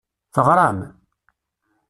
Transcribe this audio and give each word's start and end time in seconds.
Teɣṛam? 0.33 0.79